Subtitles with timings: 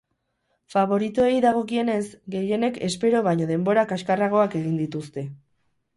[0.75, 2.01] Faboritoei dagokienez,
[2.37, 5.29] gehienek espero baino denbora kaskarragoak egin dituzte.